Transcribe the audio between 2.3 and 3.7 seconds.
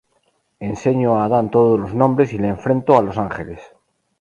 y le enfrento a los ángeles.